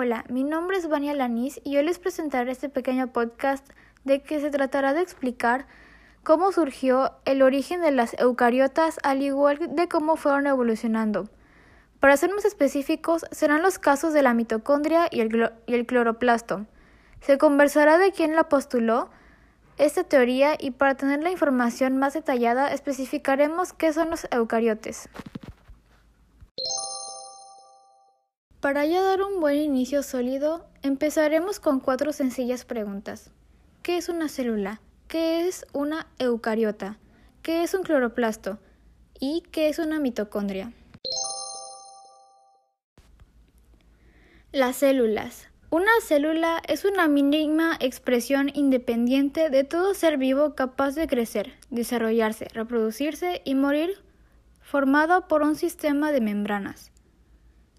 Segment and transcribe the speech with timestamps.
[0.00, 3.68] Hola, mi nombre es Vania Lanís y hoy les presentaré este pequeño podcast
[4.04, 5.66] de que se tratará de explicar
[6.22, 11.28] cómo surgió el origen de las eucariotas al igual de cómo fueron evolucionando.
[11.98, 16.66] Para ser más específicos, serán los casos de la mitocondria y el, y el cloroplasto.
[17.20, 19.10] Se conversará de quién la postuló
[19.78, 25.08] esta teoría y para tener la información más detallada especificaremos qué son los eucariotes.
[28.60, 33.30] Para ya dar un buen inicio sólido, empezaremos con cuatro sencillas preguntas.
[33.84, 34.80] ¿Qué es una célula?
[35.06, 36.98] ¿Qué es una eucariota?
[37.42, 38.58] ¿Qué es un cloroplasto?
[39.20, 40.72] ¿Y qué es una mitocondria?
[44.50, 45.46] Las células.
[45.70, 52.48] Una célula es una mínima expresión independiente de todo ser vivo capaz de crecer, desarrollarse,
[52.52, 54.02] reproducirse y morir,
[54.60, 56.90] formada por un sistema de membranas.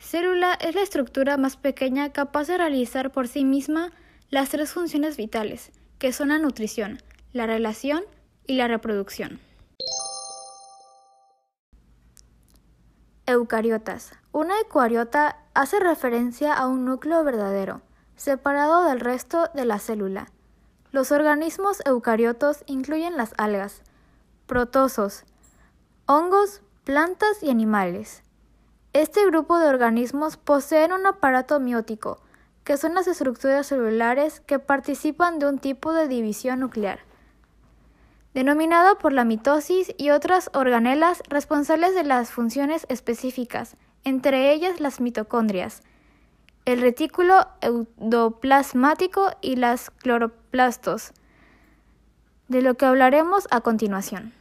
[0.00, 3.92] Célula es la estructura más pequeña capaz de realizar por sí misma
[4.30, 8.02] las tres funciones vitales, que son la nutrición, la relación
[8.46, 9.38] y la reproducción.
[13.26, 14.12] Eucariotas.
[14.32, 17.82] Una eucariota hace referencia a un núcleo verdadero,
[18.16, 20.28] separado del resto de la célula.
[20.92, 23.82] Los organismos eucariotos incluyen las algas,
[24.46, 25.24] protosos,
[26.06, 28.22] hongos, plantas y animales.
[28.92, 32.20] Este grupo de organismos poseen un aparato miótico,
[32.64, 36.98] que son las estructuras celulares que participan de un tipo de división nuclear,
[38.34, 45.00] denominado por la mitosis y otras organelas responsables de las funciones específicas, entre ellas las
[45.00, 45.82] mitocondrias,
[46.64, 51.12] el retículo endoplasmático y las cloroplastos,
[52.48, 54.32] de lo que hablaremos a continuación.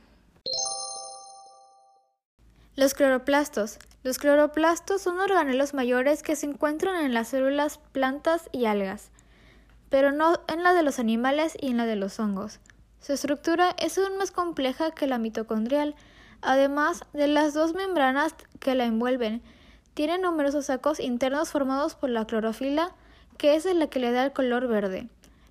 [2.75, 3.77] Los cloroplastos.
[4.01, 9.11] Los cloroplastos son organelos mayores que se encuentran en las células, plantas y algas,
[9.89, 12.59] pero no en la de los animales y en la de los hongos.
[13.01, 15.95] Su estructura es aún más compleja que la mitocondrial,
[16.41, 19.41] además de las dos membranas que la envuelven.
[19.95, 22.93] Tiene numerosos sacos internos formados por la clorofila,
[23.37, 25.09] que es la que le da el color verde.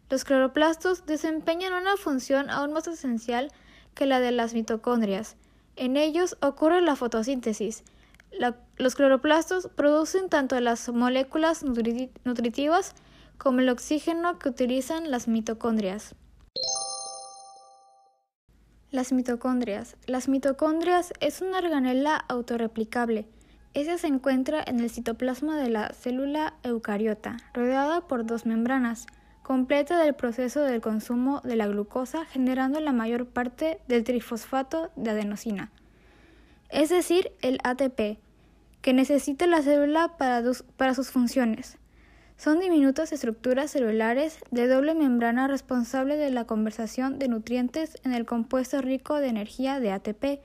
[0.09, 3.53] Los cloroplastos desempeñan una función aún más esencial
[3.95, 5.37] que la de las mitocondrias.
[5.77, 7.85] En ellos ocurre la fotosíntesis.
[8.77, 12.95] Los cloroplastos producen tanto las moléculas nutritivas
[13.37, 16.15] como el oxígeno que utilizan las mitocondrias.
[18.91, 19.97] Las mitocondrias.
[20.07, 23.27] Las mitocondrias es una organela autorreplicable.
[23.75, 29.07] Esa se encuentra en el citoplasma de la célula eucariota, rodeada por dos membranas
[29.49, 35.11] completa del proceso del consumo de la glucosa generando la mayor parte del trifosfato de
[35.11, 35.71] adenosina,
[36.69, 38.19] es decir, el ATP,
[38.81, 41.79] que necesita la célula para, sus funciones.
[42.37, 48.27] Son diminutas estructuras celulares de doble membrana responsable de la conversación de nutrientes en el
[48.27, 50.41] compuesto rico de energía de ATP,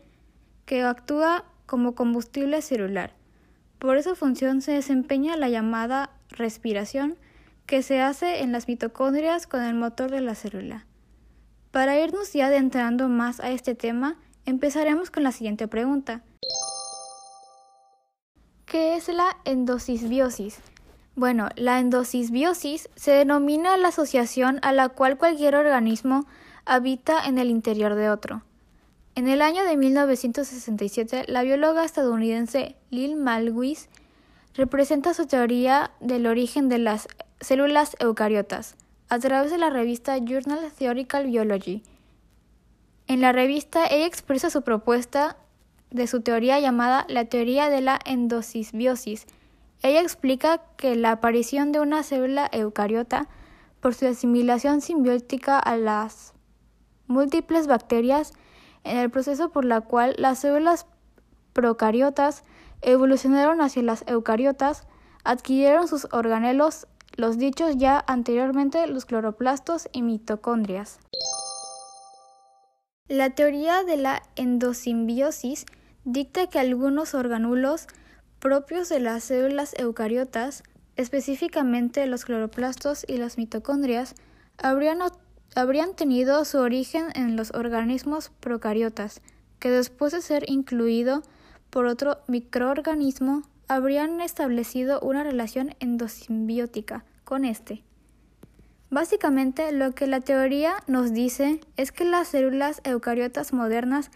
[0.66, 3.14] que actúa como combustible celular.
[3.78, 7.18] Por esa función se desempeña la llamada respiración,
[7.66, 10.86] que se hace en las mitocondrias con el motor de la célula.
[11.72, 16.22] Para irnos ya adentrando más a este tema, empezaremos con la siguiente pregunta.
[18.66, 20.59] ¿Qué es la endosisbiosis?
[21.16, 26.26] Bueno, la endosisbiosis se denomina la asociación a la cual cualquier organismo
[26.66, 28.44] habita en el interior de otro.
[29.16, 33.90] En el año de 1967, la bióloga estadounidense Lil Malwis
[34.56, 37.08] representa su teoría del origen de las
[37.40, 38.75] células eucariotas
[39.10, 41.84] a través de la revista Journal Theoretical Biology.
[43.13, 45.38] En la revista ella expresa su propuesta
[45.91, 49.28] de su teoría llamada la teoría de la endosisbiosis.
[49.84, 53.29] Ella explica que la aparición de una célula eucariota
[53.81, 56.34] por su asimilación simbiótica a las
[57.06, 58.34] múltiples bacterias
[58.84, 60.88] en el proceso por la cual las células
[61.53, 62.44] procariotas
[62.81, 64.88] evolucionaron hacia las eucariotas,
[65.24, 70.98] adquirieron sus organelos los dichos ya anteriormente los cloroplastos y mitocondrias.
[73.13, 75.68] La teoría de la endosimbiosis
[76.04, 77.86] dicta que algunos organulos
[78.39, 80.63] propios de las células eucariotas,
[80.95, 84.15] específicamente los cloroplastos y las mitocondrias,
[84.57, 84.98] habrían,
[85.54, 89.21] habrían tenido su origen en los organismos procariotas,
[89.59, 91.21] que después de ser incluido
[91.69, 97.83] por otro microorganismo habrían establecido una relación endosimbiótica con este.
[98.94, 104.12] Básicamente, lo que la teoría nos dice es que las células eucariotas modernas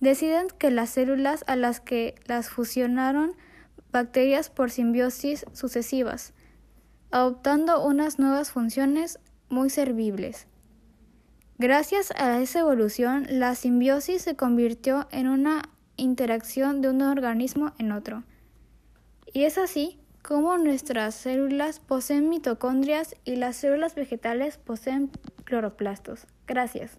[0.00, 3.34] deciden que las células a las que las fusionaron
[3.92, 6.32] bacterias por simbiosis sucesivas
[7.12, 9.20] adoptando unas nuevas funciones
[9.50, 10.46] muy servibles.
[11.58, 15.62] Gracias a esa evolución, la simbiosis se convirtió en una
[15.98, 18.24] interacción de un organismo en otro.
[19.32, 25.10] Y es así como nuestras células poseen mitocondrias y las células vegetales poseen
[25.44, 26.26] cloroplastos.
[26.46, 26.96] Gracias.